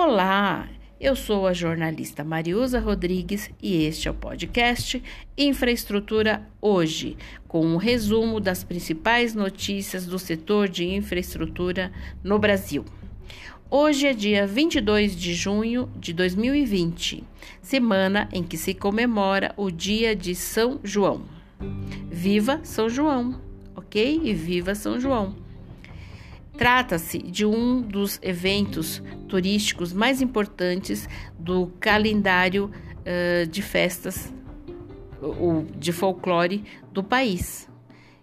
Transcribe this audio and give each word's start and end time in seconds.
Olá, 0.00 0.68
eu 1.00 1.16
sou 1.16 1.44
a 1.44 1.52
jornalista 1.52 2.22
Mariusa 2.22 2.78
Rodrigues 2.78 3.50
e 3.60 3.82
este 3.82 4.06
é 4.06 4.12
o 4.12 4.14
podcast 4.14 5.02
Infraestrutura 5.36 6.48
Hoje, 6.62 7.16
com 7.48 7.66
um 7.66 7.76
resumo 7.76 8.38
das 8.38 8.62
principais 8.62 9.34
notícias 9.34 10.06
do 10.06 10.16
setor 10.16 10.68
de 10.68 10.84
infraestrutura 10.84 11.90
no 12.22 12.38
Brasil. 12.38 12.84
Hoje 13.68 14.06
é 14.06 14.14
dia 14.14 14.46
22 14.46 15.16
de 15.16 15.34
junho 15.34 15.90
de 15.96 16.12
2020, 16.12 17.24
semana 17.60 18.28
em 18.32 18.44
que 18.44 18.56
se 18.56 18.74
comemora 18.74 19.52
o 19.56 19.68
Dia 19.68 20.14
de 20.14 20.32
São 20.32 20.78
João. 20.84 21.22
Viva 22.08 22.60
São 22.62 22.88
João, 22.88 23.40
ok? 23.74 24.20
E 24.22 24.32
viva 24.32 24.76
São 24.76 25.00
João! 25.00 25.47
Trata-se 26.58 27.18
de 27.18 27.46
um 27.46 27.80
dos 27.80 28.18
eventos 28.20 29.00
turísticos 29.28 29.92
mais 29.92 30.20
importantes 30.20 31.08
do 31.38 31.68
calendário 31.78 32.64
uh, 32.66 33.46
de 33.46 33.62
festas 33.62 34.34
ou 35.22 35.64
de 35.76 35.92
folclore 35.92 36.64
do 36.92 37.02
país, 37.04 37.68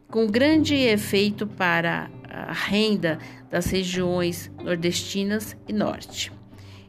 com 0.09 0.27
grande 0.27 0.75
efeito 0.75 1.47
para 1.47 2.09
a 2.29 2.51
renda 2.51 3.19
das 3.49 3.67
regiões 3.67 4.51
nordestinas 4.61 5.55
e 5.65 5.71
norte. 5.71 6.29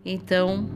Então, 0.05 0.69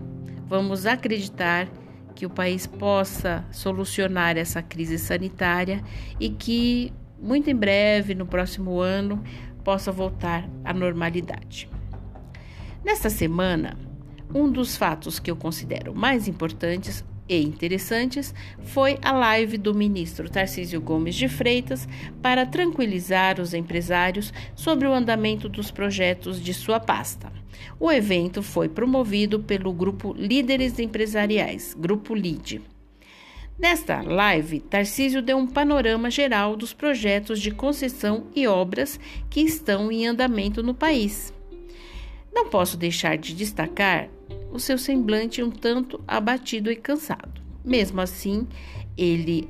vamos 0.47 0.87
acreditar 0.87 1.69
que 2.14 2.25
o 2.25 2.30
país 2.30 2.64
possa 2.66 3.45
solucionar 3.50 4.37
essa 4.37 4.62
crise 4.62 4.98
sanitária 4.98 5.83
e 6.20 6.28
que 6.28 6.92
muito 7.20 7.50
em 7.50 7.55
breve, 7.55 8.14
no 8.14 8.25
próximo 8.25 8.80
ano, 8.80 9.23
possa 9.64 9.92
voltar 9.92 10.48
à 10.64 10.73
normalidade. 10.73 11.69
Nesta 12.84 13.11
semana, 13.11 13.77
um 14.34 14.50
dos 14.50 14.77
fatos 14.77 15.19
que 15.19 15.30
eu 15.30 15.36
considero 15.36 15.94
mais 15.94 16.28
importantes 16.28 17.05
e 17.28 17.41
interessantes 17.41 18.34
foi 18.64 18.98
a 19.02 19.12
live 19.12 19.56
do 19.56 19.72
ministro 19.72 20.28
Tarcísio 20.28 20.80
Gomes 20.80 21.14
de 21.14 21.28
Freitas 21.28 21.89
para 22.20 22.44
tranquilizar 22.44 23.41
os 23.41 23.55
empresários 23.55 24.33
sobre 24.56 24.89
o 24.89 24.92
andamento 24.92 25.48
dos 25.48 25.70
projetos 25.70 26.42
de 26.42 26.52
sua 26.52 26.80
pasta. 26.80 27.33
O 27.78 27.91
evento 27.91 28.42
foi 28.42 28.69
promovido 28.69 29.41
pelo 29.41 29.72
grupo 29.72 30.12
Líderes 30.17 30.78
Empresariais, 30.78 31.74
Grupo 31.78 32.14
LIDE. 32.14 32.62
Nesta 33.61 34.00
live, 34.00 34.61
Tarcísio 34.61 35.20
deu 35.20 35.36
um 35.36 35.47
panorama 35.47 36.11
geral 36.11 36.56
dos 36.56 36.72
projetos 36.72 37.39
de 37.39 37.50
concessão 37.50 38.27
e 38.34 38.47
obras 38.47 38.98
que 39.28 39.42
estão 39.42 39.92
em 39.92 40.06
andamento 40.06 40.62
no 40.62 40.72
país. 40.72 41.30
Não 42.33 42.48
posso 42.48 42.78
deixar 42.78 43.19
de 43.19 43.34
destacar 43.34 44.08
o 44.50 44.58
seu 44.58 44.78
semblante 44.78 45.42
um 45.42 45.50
tanto 45.50 46.02
abatido 46.08 46.72
e 46.72 46.77
cansado. 46.77 47.42
Mesmo 47.62 48.00
assim, 48.00 48.48
ele 48.97 49.47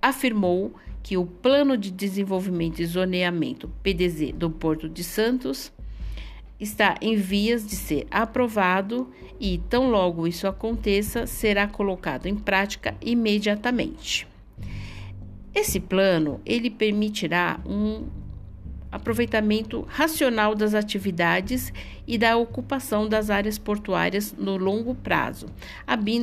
afirmou 0.00 0.74
que 1.02 1.18
o 1.18 1.26
Plano 1.26 1.76
de 1.76 1.90
Desenvolvimento 1.90 2.80
e 2.80 2.86
Zoneamento 2.86 3.70
PDZ 3.82 4.32
do 4.32 4.48
Porto 4.48 4.88
de 4.88 5.04
Santos 5.04 5.70
está 6.58 6.96
em 7.00 7.16
vias 7.16 7.66
de 7.66 7.76
ser 7.76 8.06
aprovado 8.10 9.10
e, 9.38 9.58
tão 9.68 9.90
logo 9.90 10.26
isso 10.26 10.46
aconteça, 10.46 11.26
será 11.26 11.66
colocado 11.66 12.26
em 12.26 12.34
prática 12.34 12.94
imediatamente. 13.00 14.26
Esse 15.54 15.80
plano 15.80 16.40
ele 16.44 16.70
permitirá 16.70 17.60
um 17.66 18.06
aproveitamento 18.90 19.86
racional 19.88 20.54
das 20.54 20.74
atividades 20.74 21.72
e 22.06 22.16
da 22.16 22.36
ocupação 22.36 23.08
das 23.08 23.30
áreas 23.30 23.58
portuárias 23.58 24.32
no 24.32 24.56
longo 24.56 24.94
prazo, 24.94 25.46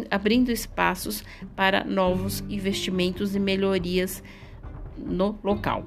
abrindo 0.10 0.50
espaços 0.50 1.24
para 1.56 1.84
novos 1.84 2.44
investimentos 2.50 3.36
e 3.36 3.40
melhorias 3.40 4.24
no 4.98 5.38
local. 5.44 5.84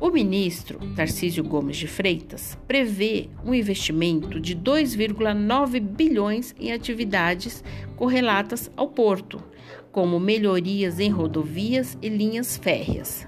O 0.00 0.08
ministro 0.08 0.78
Tarcísio 0.96 1.44
Gomes 1.44 1.76
de 1.76 1.86
Freitas 1.86 2.56
prevê 2.66 3.28
um 3.44 3.52
investimento 3.52 4.40
de 4.40 4.56
2,9 4.56 5.78
bilhões 5.78 6.54
em 6.58 6.72
atividades 6.72 7.62
correlatas 7.96 8.70
ao 8.74 8.88
porto, 8.88 9.44
como 9.92 10.18
melhorias 10.18 10.98
em 10.98 11.10
rodovias 11.10 11.98
e 12.00 12.08
linhas 12.08 12.56
férreas. 12.56 13.26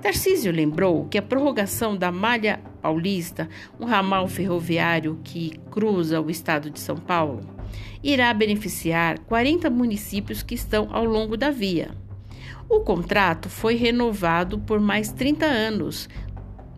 Tarcísio 0.00 0.52
lembrou 0.52 1.06
que 1.06 1.18
a 1.18 1.22
prorrogação 1.22 1.96
da 1.96 2.12
Malha 2.12 2.60
Paulista, 2.80 3.48
um 3.80 3.84
ramal 3.84 4.28
ferroviário 4.28 5.18
que 5.24 5.58
cruza 5.72 6.20
o 6.20 6.30
estado 6.30 6.70
de 6.70 6.78
São 6.78 6.96
Paulo, 6.96 7.40
irá 8.00 8.32
beneficiar 8.32 9.18
40 9.18 9.68
municípios 9.70 10.40
que 10.40 10.54
estão 10.54 10.88
ao 10.92 11.04
longo 11.04 11.36
da 11.36 11.50
via. 11.50 11.90
O 12.72 12.80
contrato 12.80 13.50
foi 13.50 13.74
renovado 13.74 14.58
por 14.58 14.80
mais 14.80 15.12
30 15.12 15.44
anos 15.44 16.08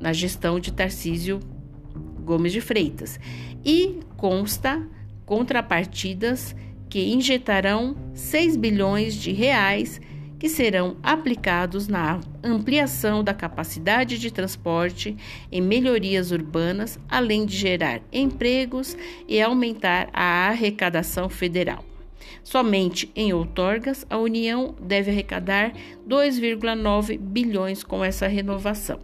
na 0.00 0.12
gestão 0.12 0.58
de 0.58 0.72
Tarcísio 0.72 1.38
Gomes 2.24 2.52
de 2.52 2.60
Freitas 2.60 3.20
e 3.64 4.00
consta 4.16 4.84
contrapartidas 5.24 6.54
que 6.90 7.14
injetarão 7.14 7.96
6 8.12 8.56
bilhões 8.56 9.14
de 9.14 9.30
reais 9.30 10.00
que 10.36 10.48
serão 10.48 10.96
aplicados 11.00 11.86
na 11.86 12.20
ampliação 12.42 13.22
da 13.22 13.32
capacidade 13.32 14.18
de 14.18 14.32
transporte, 14.32 15.16
em 15.50 15.60
melhorias 15.60 16.32
urbanas, 16.32 16.98
além 17.08 17.46
de 17.46 17.56
gerar 17.56 18.02
empregos 18.12 18.96
e 19.28 19.40
aumentar 19.40 20.10
a 20.12 20.48
arrecadação 20.48 21.28
federal. 21.28 21.93
Somente 22.42 23.10
em 23.14 23.32
outorgas, 23.32 24.06
a 24.08 24.18
União 24.18 24.74
deve 24.80 25.10
arrecadar 25.10 25.72
2,9 26.08 27.18
bilhões 27.18 27.82
com 27.82 28.04
essa 28.04 28.26
renovação. 28.26 29.00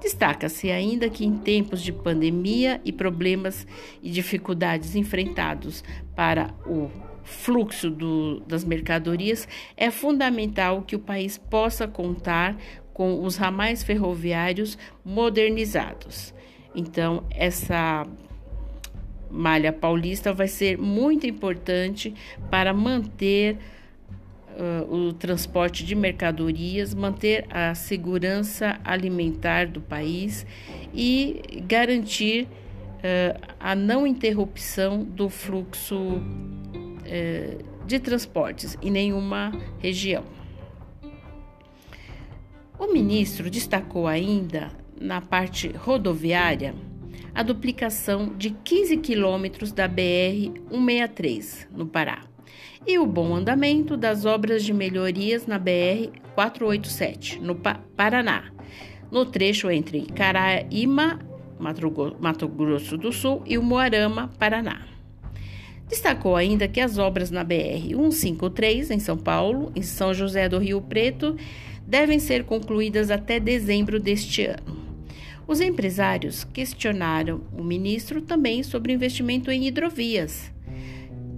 Destaca-se 0.00 0.70
ainda 0.70 1.08
que 1.08 1.24
em 1.24 1.36
tempos 1.36 1.82
de 1.82 1.92
pandemia 1.92 2.80
e 2.84 2.92
problemas 2.92 3.66
e 4.02 4.10
dificuldades 4.10 4.94
enfrentados 4.94 5.82
para 6.14 6.54
o 6.66 6.90
fluxo 7.24 7.90
do, 7.90 8.40
das 8.40 8.64
mercadorias, 8.64 9.48
é 9.76 9.90
fundamental 9.90 10.82
que 10.82 10.94
o 10.94 10.98
país 10.98 11.38
possa 11.38 11.88
contar 11.88 12.56
com 12.92 13.24
os 13.24 13.36
ramais 13.36 13.82
ferroviários 13.82 14.78
modernizados. 15.04 16.34
Então, 16.74 17.24
essa 17.30 18.06
malha 19.34 19.72
paulista 19.72 20.32
vai 20.32 20.46
ser 20.46 20.78
muito 20.78 21.26
importante 21.26 22.14
para 22.48 22.72
manter 22.72 23.58
uh, 24.56 24.94
o 24.94 25.12
transporte 25.12 25.84
de 25.84 25.94
mercadorias, 25.96 26.94
manter 26.94 27.44
a 27.50 27.74
segurança 27.74 28.78
alimentar 28.84 29.66
do 29.66 29.80
país 29.80 30.46
e 30.94 31.42
garantir 31.66 32.44
uh, 32.44 33.40
a 33.58 33.74
não 33.74 34.06
interrupção 34.06 35.02
do 35.02 35.28
fluxo 35.28 35.98
uh, 35.98 37.64
de 37.84 37.98
transportes 37.98 38.78
em 38.80 38.90
nenhuma 38.90 39.52
região. 39.80 40.24
O 42.78 42.92
ministro 42.92 43.50
destacou 43.50 44.06
ainda 44.06 44.70
na 45.00 45.20
parte 45.20 45.68
rodoviária 45.68 46.74
a 47.34 47.42
duplicação 47.42 48.32
de 48.36 48.50
15 48.50 48.98
quilômetros 48.98 49.72
da 49.72 49.88
BR-163, 49.88 51.66
no 51.74 51.86
Pará, 51.86 52.22
e 52.86 52.98
o 52.98 53.06
bom 53.06 53.34
andamento 53.34 53.96
das 53.96 54.24
obras 54.24 54.62
de 54.62 54.72
melhorias 54.72 55.46
na 55.46 55.58
BR-487, 55.58 57.40
no 57.40 57.56
Paraná, 57.56 58.44
no 59.10 59.26
trecho 59.26 59.70
entre 59.70 60.02
Caraíma, 60.02 61.18
Mato 61.58 62.46
Grosso 62.48 62.96
do 62.96 63.10
Sul, 63.10 63.42
e 63.44 63.58
Moarama, 63.58 64.30
Paraná. 64.38 64.86
Destacou 65.88 66.36
ainda 66.36 66.68
que 66.68 66.80
as 66.80 66.98
obras 66.98 67.30
na 67.30 67.44
BR-153, 67.44 68.90
em 68.90 69.00
São 69.00 69.16
Paulo, 69.16 69.72
em 69.74 69.82
São 69.82 70.14
José 70.14 70.48
do 70.48 70.58
Rio 70.58 70.80
Preto, 70.80 71.36
devem 71.86 72.18
ser 72.18 72.44
concluídas 72.44 73.10
até 73.10 73.40
dezembro 73.40 73.98
deste 74.00 74.46
ano. 74.46 74.83
Os 75.46 75.60
empresários 75.60 76.44
questionaram 76.44 77.42
o 77.52 77.62
ministro 77.62 78.22
também 78.22 78.62
sobre 78.62 78.92
investimento 78.92 79.50
em 79.50 79.66
hidrovias. 79.66 80.50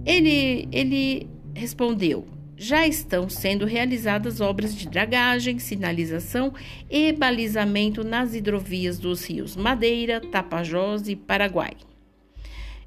Ele, 0.05 0.67
ele 0.71 1.27
respondeu: 1.53 2.25
já 2.55 2.87
estão 2.87 3.29
sendo 3.29 3.65
realizadas 3.65 4.41
obras 4.41 4.73
de 4.73 4.87
dragagem, 4.87 5.59
sinalização 5.59 6.53
e 6.89 7.11
balizamento 7.11 8.03
nas 8.03 8.33
hidrovias 8.33 8.97
dos 8.97 9.25
rios 9.25 9.55
Madeira, 9.55 10.19
Tapajós 10.19 11.07
e 11.07 11.15
Paraguai. 11.15 11.73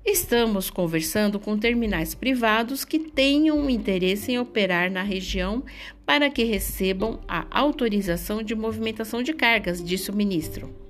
Estamos 0.04 0.70
conversando 0.70 1.38
com 1.38 1.58
terminais 1.58 2.14
privados 2.14 2.84
que 2.86 2.98
tenham 2.98 3.68
interesse 3.68 4.32
em 4.32 4.38
operar 4.38 4.90
na 4.90 5.02
região 5.02 5.62
para 6.06 6.30
que 6.30 6.42
recebam 6.42 7.20
a 7.28 7.46
autorização 7.50 8.42
de 8.42 8.54
movimentação 8.54 9.22
de 9.22 9.34
cargas, 9.34 9.84
disse 9.84 10.10
o 10.10 10.16
ministro. 10.16 10.89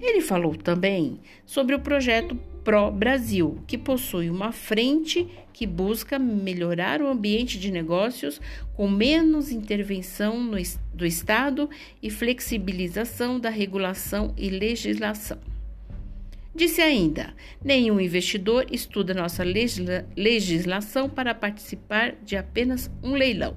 Ele 0.00 0.20
falou 0.20 0.54
também 0.54 1.18
sobre 1.44 1.74
o 1.74 1.80
projeto 1.80 2.36
Pro 2.62 2.90
Brasil, 2.90 3.58
que 3.66 3.78
possui 3.78 4.28
uma 4.28 4.52
frente 4.52 5.26
que 5.52 5.66
busca 5.66 6.18
melhorar 6.18 7.00
o 7.00 7.08
ambiente 7.08 7.58
de 7.58 7.70
negócios 7.70 8.40
com 8.74 8.88
menos 8.88 9.50
intervenção 9.50 10.38
no, 10.42 10.56
do 10.92 11.06
Estado 11.06 11.68
e 12.02 12.10
flexibilização 12.10 13.40
da 13.40 13.48
regulação 13.48 14.34
e 14.36 14.50
legislação. 14.50 15.38
Disse 16.54 16.80
ainda: 16.80 17.34
nenhum 17.64 18.00
investidor 18.00 18.66
estuda 18.70 19.14
nossa 19.14 19.42
legisla 19.42 20.06
legislação 20.16 21.08
para 21.08 21.34
participar 21.34 22.16
de 22.22 22.36
apenas 22.36 22.90
um 23.02 23.12
leilão. 23.12 23.56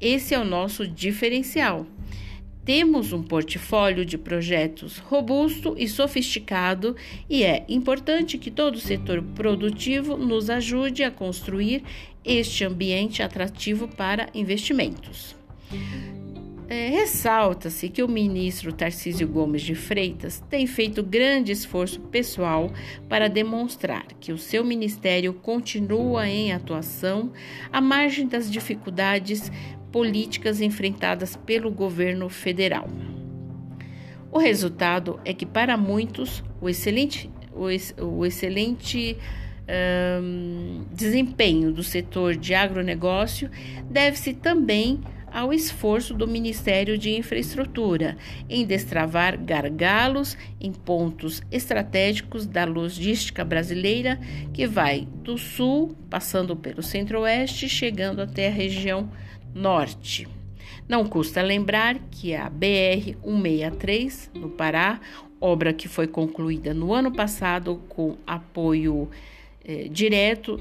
Esse 0.00 0.34
é 0.34 0.38
o 0.38 0.44
nosso 0.44 0.86
diferencial. 0.86 1.86
Temos 2.68 3.14
um 3.14 3.22
portfólio 3.22 4.04
de 4.04 4.18
projetos 4.18 4.98
robusto 4.98 5.74
e 5.78 5.88
sofisticado 5.88 6.94
e 7.26 7.42
é 7.42 7.64
importante 7.66 8.36
que 8.36 8.50
todo 8.50 8.74
o 8.74 8.78
setor 8.78 9.22
produtivo 9.22 10.18
nos 10.18 10.50
ajude 10.50 11.02
a 11.02 11.10
construir 11.10 11.82
este 12.22 12.64
ambiente 12.64 13.22
atrativo 13.22 13.88
para 13.88 14.28
investimentos. 14.34 15.34
É, 16.68 16.90
Ressalta-se 16.90 17.88
que 17.88 18.02
o 18.02 18.08
ministro 18.08 18.70
Tarcísio 18.70 19.26
Gomes 19.26 19.62
de 19.62 19.74
Freitas 19.74 20.44
tem 20.50 20.66
feito 20.66 21.02
grande 21.02 21.50
esforço 21.50 21.98
pessoal 21.98 22.70
para 23.08 23.30
demonstrar 23.30 24.04
que 24.20 24.30
o 24.30 24.36
seu 24.36 24.62
ministério 24.62 25.32
continua 25.32 26.28
em 26.28 26.52
atuação 26.52 27.32
à 27.72 27.80
margem 27.80 28.26
das 28.26 28.50
dificuldades 28.50 29.50
políticas 29.92 30.60
enfrentadas 30.60 31.36
pelo 31.36 31.70
governo 31.70 32.28
federal. 32.28 32.88
O 34.30 34.38
resultado 34.38 35.18
é 35.24 35.32
que, 35.32 35.46
para 35.46 35.76
muitos, 35.76 36.44
o 36.60 36.68
excelente, 36.68 37.30
o, 37.52 37.68
o 38.04 38.26
excelente 38.26 39.16
um, 40.22 40.84
desempenho 40.92 41.72
do 41.72 41.82
setor 41.82 42.36
de 42.36 42.54
agronegócio 42.54 43.50
deve-se 43.90 44.34
também 44.34 45.00
ao 45.30 45.52
esforço 45.52 46.14
do 46.14 46.26
Ministério 46.26 46.96
de 46.96 47.10
Infraestrutura 47.10 48.16
em 48.48 48.64
destravar 48.64 49.38
gargalos 49.38 50.36
em 50.58 50.72
pontos 50.72 51.42
estratégicos 51.50 52.46
da 52.46 52.64
logística 52.64 53.44
brasileira 53.44 54.18
que 54.52 54.66
vai 54.66 55.06
do 55.22 55.36
sul, 55.36 55.94
passando 56.08 56.56
pelo 56.56 56.82
centro-oeste, 56.82 57.68
chegando 57.68 58.20
até 58.20 58.48
a 58.48 58.52
região 58.52 59.10
norte. 59.54 60.28
Não 60.88 61.06
custa 61.06 61.42
lembrar 61.42 61.98
que 62.10 62.34
a 62.34 62.48
BR 62.48 63.16
163 63.22 64.30
no 64.34 64.48
Pará, 64.48 65.00
obra 65.40 65.72
que 65.72 65.86
foi 65.86 66.06
concluída 66.06 66.72
no 66.72 66.94
ano 66.94 67.12
passado 67.12 67.82
com 67.88 68.16
apoio 68.26 69.08
eh, 69.64 69.88
direto 69.90 70.58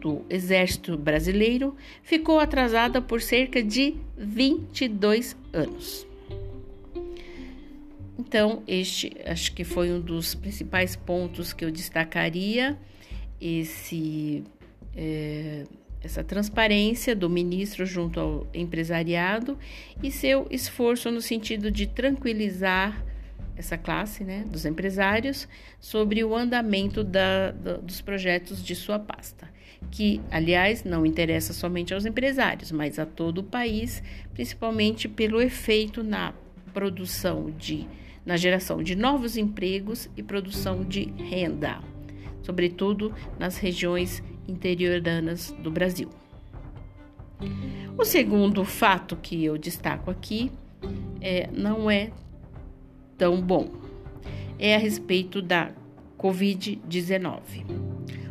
do 0.00 0.22
Exército 0.30 0.96
Brasileiro, 0.96 1.76
ficou 2.02 2.40
atrasada 2.40 3.02
por 3.02 3.20
cerca 3.20 3.62
de 3.62 3.96
22 4.16 5.36
anos. 5.52 6.06
Então, 8.18 8.62
este 8.66 9.12
acho 9.26 9.52
que 9.52 9.62
foi 9.62 9.92
um 9.92 10.00
dos 10.00 10.34
principais 10.34 10.96
pontos 10.96 11.52
que 11.52 11.64
eu 11.64 11.70
destacaria 11.70 12.78
esse 13.40 14.42
é, 14.96 15.64
essa 16.02 16.22
transparência 16.22 17.14
do 17.16 17.28
ministro 17.28 17.84
junto 17.84 18.20
ao 18.20 18.46
empresariado 18.54 19.58
e 20.02 20.10
seu 20.10 20.46
esforço 20.50 21.10
no 21.10 21.20
sentido 21.20 21.70
de 21.70 21.86
tranquilizar 21.86 23.04
essa 23.56 23.78
classe 23.78 24.22
né, 24.22 24.44
dos 24.46 24.66
empresários 24.66 25.48
sobre 25.80 26.22
o 26.22 26.34
andamento 26.34 27.02
da, 27.02 27.50
da, 27.50 27.76
dos 27.78 28.00
projetos 28.00 28.62
de 28.62 28.74
sua 28.74 28.98
pasta, 28.98 29.48
que, 29.90 30.20
aliás, 30.30 30.84
não 30.84 31.06
interessa 31.06 31.52
somente 31.52 31.94
aos 31.94 32.04
empresários, 32.04 32.70
mas 32.70 32.98
a 32.98 33.06
todo 33.06 33.38
o 33.38 33.44
país, 33.44 34.02
principalmente 34.34 35.08
pelo 35.08 35.40
efeito 35.40 36.02
na 36.02 36.34
produção 36.72 37.50
de, 37.50 37.86
na 38.24 38.36
geração 38.36 38.82
de 38.82 38.94
novos 38.94 39.36
empregos 39.36 40.10
e 40.16 40.22
produção 40.22 40.84
de 40.84 41.04
renda, 41.16 41.80
sobretudo 42.42 43.14
nas 43.38 43.56
regiões 43.56 44.22
interioranas 44.48 45.54
do 45.62 45.70
Brasil. 45.70 46.10
O 47.98 48.04
segundo 48.04 48.64
fato 48.64 49.16
que 49.16 49.44
eu 49.44 49.58
destaco 49.58 50.10
aqui 50.10 50.50
é, 51.20 51.48
não 51.52 51.90
é 51.90 52.10
tão 53.16 53.40
bom. 53.40 53.70
É 54.58 54.74
a 54.74 54.78
respeito 54.78 55.42
da 55.42 55.70
Covid-19. 56.18 57.40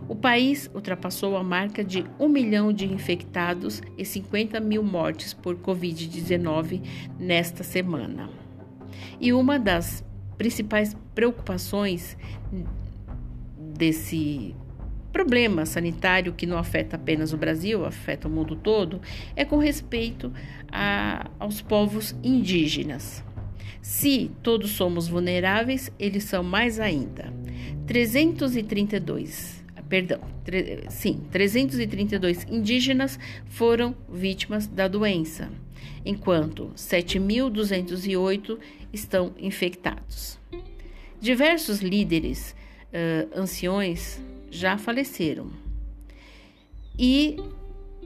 O 0.08 0.16
país 0.16 0.70
ultrapassou 0.74 1.36
a 1.36 1.44
marca 1.44 1.84
de 1.84 2.06
1 2.20 2.28
milhão 2.28 2.72
de 2.72 2.86
infectados 2.86 3.82
e 3.98 4.06
50 4.06 4.60
mil 4.60 4.84
mortes 4.84 5.34
por 5.34 5.56
Covid-19 5.56 6.82
nesta 7.20 7.64
semana. 7.64 8.30
E 9.20 9.34
uma 9.34 9.58
das 9.58 10.04
principais 10.38 10.96
preocupações 11.16 12.16
desse 13.58 14.56
problema 15.16 15.66
sanitário 15.66 16.34
que 16.34 16.46
não 16.46 16.58
afeta 16.58 16.98
apenas 16.98 17.32
o 17.32 17.38
Brasil, 17.38 17.86
afeta 17.86 18.28
o 18.28 18.32
mundo 18.32 18.54
todo, 18.54 19.02
é 19.34 19.46
com 19.46 19.58
respeito 19.58 20.30
a, 20.70 21.32
aos 21.40 21.62
povos 21.62 22.14
indígenas. 22.22 23.24
Se 23.82 24.30
todos 24.44 24.72
somos 24.72 25.08
vulneráveis, 25.08 25.90
eles 25.98 26.26
são 26.26 26.44
mais 26.44 26.82
ainda. 26.82 27.34
332, 27.88 29.64
perdão, 29.88 30.20
sim, 30.90 31.22
332 31.32 32.46
indígenas 32.50 33.18
foram 33.46 33.96
vítimas 34.12 34.68
da 34.68 34.90
doença, 34.90 35.50
enquanto 36.04 36.74
7.208 36.76 38.60
estão 38.92 39.34
infectados. 39.40 40.38
Diversos 41.22 41.80
líderes 41.80 42.54
uh, 42.92 43.40
anciões 43.40 44.22
já 44.56 44.78
faleceram. 44.78 45.52
E 46.98 47.38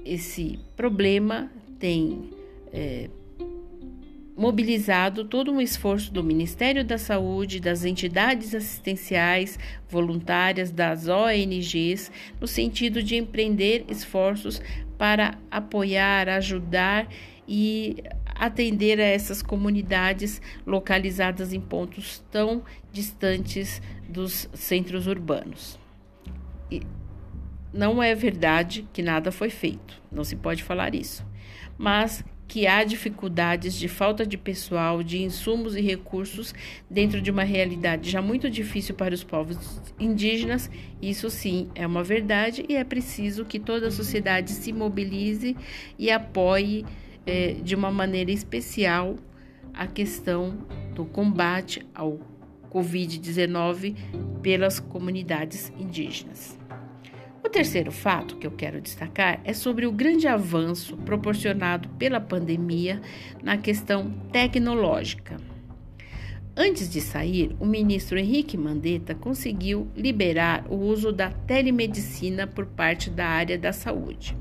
esse 0.03 0.59
problema 0.75 1.51
tem 1.77 2.31
é, 2.73 3.09
mobilizado 4.35 5.25
todo 5.25 5.51
um 5.51 5.61
esforço 5.61 6.11
do 6.11 6.23
Ministério 6.23 6.83
da 6.83 6.97
Saúde, 6.97 7.59
das 7.59 7.85
entidades 7.85 8.55
assistenciais, 8.55 9.59
voluntárias, 9.87 10.71
das 10.71 11.07
ONGs, 11.07 12.11
no 12.39 12.47
sentido 12.47 13.03
de 13.03 13.15
empreender 13.15 13.85
esforços 13.87 14.61
para 14.97 15.37
apoiar, 15.51 16.27
ajudar 16.29 17.07
e 17.47 17.97
atender 18.25 18.99
a 18.99 19.03
essas 19.03 19.41
comunidades 19.41 20.41
localizadas 20.65 21.53
em 21.53 21.59
pontos 21.59 22.23
tão 22.31 22.63
distantes 22.91 23.81
dos 24.07 24.49
centros 24.53 25.05
urbanos 25.05 25.77
não 27.73 28.01
é 28.01 28.15
verdade 28.15 28.87
que 28.91 29.01
nada 29.01 29.31
foi 29.31 29.49
feito, 29.49 30.01
não 30.11 30.23
se 30.23 30.35
pode 30.35 30.63
falar 30.63 30.95
isso, 30.95 31.25
mas 31.77 32.23
que 32.49 32.65
há 32.65 32.83
dificuldades 32.83 33.75
de 33.75 33.87
falta 33.87 34.25
de 34.25 34.35
pessoal, 34.35 35.03
de 35.03 35.21
insumos 35.21 35.75
e 35.75 35.81
recursos 35.81 36.53
dentro 36.89 37.21
de 37.21 37.29
uma 37.29 37.43
realidade 37.43 38.09
já 38.09 38.23
muito 38.23 38.49
difícil 38.49 38.95
para 38.95 39.13
os 39.13 39.23
povos 39.23 39.79
indígenas. 39.99 40.67
Isso 40.99 41.29
sim 41.29 41.69
é 41.75 41.85
uma 41.85 42.03
verdade 42.03 42.65
e 42.67 42.75
é 42.75 42.83
preciso 42.83 43.45
que 43.45 43.59
toda 43.59 43.89
a 43.89 43.91
sociedade 43.91 44.49
se 44.49 44.73
mobilize 44.73 45.55
e 45.97 46.09
apoie 46.09 46.83
eh, 47.27 47.57
de 47.63 47.75
uma 47.75 47.91
maneira 47.91 48.31
especial 48.31 49.15
a 49.71 49.85
questão 49.85 50.57
do 50.95 51.05
combate 51.05 51.85
ao 51.93 52.19
Covid-19 52.71 53.95
pelas 54.41 54.79
comunidades 54.79 55.71
indígenas. 55.77 56.57
O 57.43 57.49
terceiro 57.49 57.91
fato 57.91 58.35
que 58.35 58.45
eu 58.45 58.51
quero 58.51 58.79
destacar 58.79 59.41
é 59.43 59.53
sobre 59.53 59.85
o 59.85 59.91
grande 59.91 60.27
avanço 60.27 60.95
proporcionado 60.97 61.89
pela 61.97 62.19
pandemia 62.19 63.01
na 63.41 63.57
questão 63.57 64.11
tecnológica. 64.31 65.37
Antes 66.55 66.89
de 66.89 66.99
sair, 66.99 67.55
o 67.59 67.65
ministro 67.65 68.19
Henrique 68.19 68.57
Mandetta 68.57 69.15
conseguiu 69.15 69.89
liberar 69.95 70.65
o 70.69 70.75
uso 70.75 71.11
da 71.11 71.31
telemedicina 71.31 72.45
por 72.45 72.65
parte 72.65 73.09
da 73.09 73.25
área 73.25 73.57
da 73.57 73.71
saúde. 73.71 74.35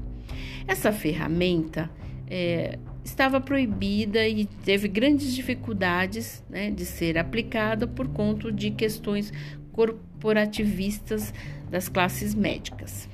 Essa 0.67 0.93
ferramenta 0.93 1.89
é, 2.29 2.79
estava 3.09 3.41
proibida 3.41 4.27
e 4.29 4.45
teve 4.45 4.87
grandes 4.88 5.35
dificuldades 5.35 6.45
né, 6.49 6.71
de 6.71 6.85
ser 6.85 7.19
aplicada 7.19 7.87
por 7.87 8.09
conta 8.09 8.53
de 8.53 8.71
questões 8.71 9.33
corporativistas 9.73 11.33
das 11.71 11.88
classes 11.88 12.35
médicas. 12.35 13.09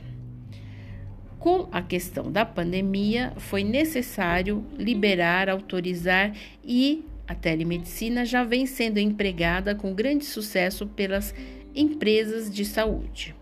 Com 1.38 1.68
a 1.70 1.82
questão 1.82 2.32
da 2.32 2.44
pandemia, 2.44 3.32
foi 3.36 3.62
necessário 3.62 4.64
liberar, 4.78 5.48
autorizar 5.48 6.32
e 6.64 7.04
a 7.26 7.34
telemedicina 7.34 8.24
já 8.24 8.44
vem 8.44 8.66
sendo 8.66 8.98
empregada 8.98 9.74
com 9.74 9.94
grande 9.94 10.24
sucesso 10.24 10.86
pelas 10.86 11.34
empresas 11.74 12.50
de 12.50 12.64
saúde. 12.64 13.34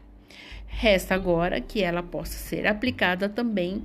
Resta 0.67 1.15
agora 1.15 1.61
que 1.61 1.83
ela 1.83 2.03
possa 2.03 2.39
ser 2.39 2.67
aplicada 2.67 3.29
também 3.29 3.83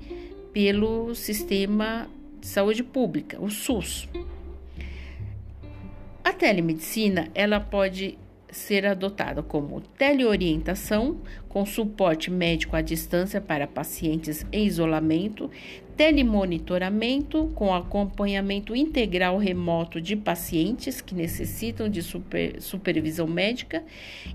pelo 0.54 1.14
sistema 1.14 2.08
de 2.40 2.48
saúde 2.48 2.84
pública, 2.84 3.42
o 3.42 3.50
SUS. 3.50 4.08
A 6.24 6.34
telemedicina, 6.34 7.30
ela 7.34 7.60
pode 7.60 8.18
ser 8.52 8.86
adotada 8.86 9.44
como 9.44 9.82
teleorientação, 9.82 11.22
com 11.48 11.66
suporte 11.66 12.32
médico 12.32 12.76
à 12.76 12.82
distância 12.82 13.42
para 13.42 13.68
pacientes 13.68 14.46
em 14.52 14.66
isolamento, 14.66 15.50
telemonitoramento, 15.96 17.52
com 17.56 17.74
acompanhamento 17.74 18.76
integral 18.76 19.38
remoto 19.38 20.00
de 20.00 20.16
pacientes 20.16 21.02
que 21.02 21.16
necessitam 21.16 21.90
de 21.90 22.02
super, 22.02 22.62
supervisão 22.62 23.28
médica, 23.28 23.84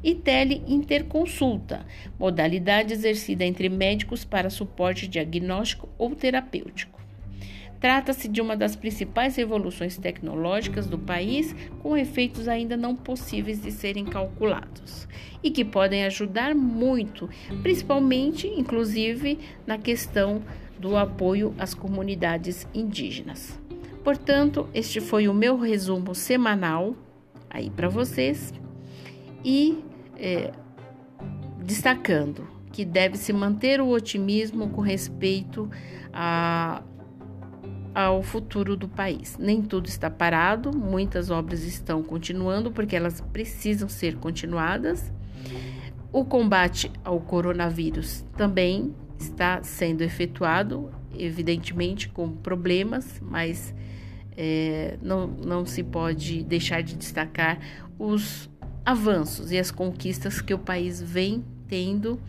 e 0.02 0.14
teleinterconsulta, 0.14 1.86
modalidade 2.18 2.92
exercida 2.92 3.44
entre 3.44 3.68
médicos 3.68 4.24
para 4.24 4.50
suporte 4.50 5.06
diagnóstico 5.06 5.88
ou 5.96 6.14
terapêutico. 6.14 7.01
Trata-se 7.82 8.28
de 8.28 8.40
uma 8.40 8.56
das 8.56 8.76
principais 8.76 9.34
revoluções 9.34 9.98
tecnológicas 9.98 10.86
do 10.86 10.96
país, 10.96 11.52
com 11.80 11.96
efeitos 11.96 12.46
ainda 12.46 12.76
não 12.76 12.94
possíveis 12.94 13.60
de 13.60 13.72
serem 13.72 14.04
calculados 14.04 15.08
e 15.42 15.50
que 15.50 15.64
podem 15.64 16.04
ajudar 16.04 16.54
muito, 16.54 17.28
principalmente, 17.60 18.46
inclusive, 18.46 19.36
na 19.66 19.78
questão 19.78 20.44
do 20.78 20.96
apoio 20.96 21.52
às 21.58 21.74
comunidades 21.74 22.68
indígenas. 22.72 23.60
Portanto, 24.04 24.68
este 24.72 25.00
foi 25.00 25.26
o 25.26 25.34
meu 25.34 25.58
resumo 25.58 26.14
semanal 26.14 26.94
aí 27.50 27.68
para 27.68 27.88
vocês 27.88 28.54
e 29.44 29.82
é, 30.16 30.52
destacando 31.58 32.46
que 32.70 32.84
deve 32.84 33.18
se 33.18 33.32
manter 33.32 33.80
o 33.80 33.88
otimismo 33.88 34.70
com 34.70 34.80
respeito 34.80 35.68
a 36.12 36.82
ao 37.94 38.22
futuro 38.22 38.76
do 38.76 38.88
país. 38.88 39.36
Nem 39.38 39.62
tudo 39.62 39.86
está 39.86 40.10
parado, 40.10 40.76
muitas 40.76 41.30
obras 41.30 41.62
estão 41.64 42.02
continuando 42.02 42.70
porque 42.70 42.96
elas 42.96 43.20
precisam 43.20 43.88
ser 43.88 44.16
continuadas. 44.16 45.12
O 46.12 46.24
combate 46.24 46.90
ao 47.04 47.20
coronavírus 47.20 48.24
também 48.36 48.94
está 49.18 49.62
sendo 49.62 50.02
efetuado, 50.02 50.90
evidentemente 51.16 52.08
com 52.08 52.30
problemas, 52.30 53.20
mas 53.20 53.74
é, 54.36 54.98
não, 55.00 55.26
não 55.26 55.64
se 55.64 55.82
pode 55.82 56.42
deixar 56.42 56.82
de 56.82 56.96
destacar 56.96 57.58
os 57.98 58.50
avanços 58.84 59.52
e 59.52 59.58
as 59.58 59.70
conquistas 59.70 60.40
que 60.40 60.52
o 60.52 60.58
país 60.58 61.00
vem 61.00 61.44
tendo, 61.68 62.20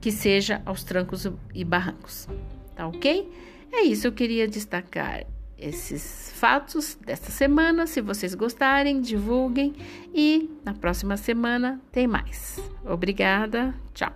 que 0.00 0.10
seja 0.10 0.60
aos 0.66 0.82
trancos 0.82 1.26
e 1.54 1.64
barrancos. 1.64 2.28
Tá 2.74 2.86
ok? 2.86 3.30
É 3.72 3.82
isso, 3.82 4.06
eu 4.06 4.12
queria 4.12 4.46
destacar 4.46 5.24
esses 5.58 6.32
fatos 6.34 6.98
desta 7.04 7.30
semana. 7.30 7.86
Se 7.86 8.00
vocês 8.00 8.34
gostarem, 8.34 9.00
divulguem 9.00 9.74
e 10.14 10.50
na 10.64 10.74
próxima 10.74 11.16
semana 11.16 11.80
tem 11.90 12.06
mais. 12.06 12.58
Obrigada, 12.84 13.74
tchau. 13.94 14.12